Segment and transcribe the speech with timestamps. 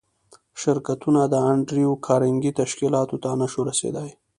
[0.61, 4.09] شرکتونه د انډریو کارنګي تشکیلاتو ته نشوای رسېدای